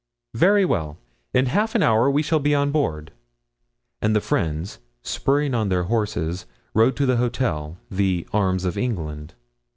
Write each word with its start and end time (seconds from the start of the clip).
"Very 0.33 0.65
well; 0.65 0.97
in 1.31 1.45
half 1.45 1.75
an 1.75 1.83
hour 1.83 2.09
we 2.09 2.23
shall 2.23 2.39
be 2.39 2.55
on 2.55 2.71
board." 2.71 3.11
And 4.01 4.15
the 4.15 4.19
friends, 4.19 4.79
spurring 5.03 5.53
on 5.53 5.69
their 5.69 5.83
horses, 5.83 6.47
rode 6.73 6.95
to 6.95 7.05
the 7.05 7.17
hotel, 7.17 7.77
the 7.91 8.27
"Arms 8.33 8.65
of 8.65 8.79
England." 8.79 9.35